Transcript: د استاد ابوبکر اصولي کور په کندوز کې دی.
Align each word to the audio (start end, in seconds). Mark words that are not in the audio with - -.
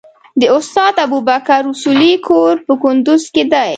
د 0.41 0.43
استاد 0.57 0.93
ابوبکر 1.05 1.61
اصولي 1.73 2.13
کور 2.27 2.53
په 2.65 2.73
کندوز 2.83 3.23
کې 3.33 3.43
دی. 3.53 3.67